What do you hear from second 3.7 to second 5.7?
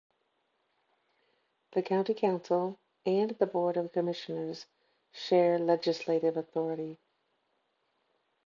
of commissioners share